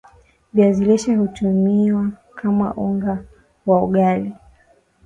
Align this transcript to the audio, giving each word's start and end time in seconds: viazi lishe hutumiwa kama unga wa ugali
viazi 0.53 0.85
lishe 0.85 1.15
hutumiwa 1.15 2.09
kama 2.35 2.73
unga 2.73 3.23
wa 3.65 3.83
ugali 3.83 4.33